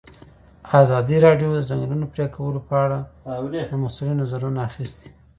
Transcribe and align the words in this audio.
ازادي 0.81 1.17
راډیو 1.25 1.49
د 1.53 1.57
د 1.63 1.67
ځنګلونو 1.69 2.05
پرېکول 2.13 2.55
په 2.67 2.73
اړه 2.85 2.99
د 3.71 3.73
مسؤلینو 3.83 4.19
نظرونه 4.23 4.59
اخیستي. 4.69 5.09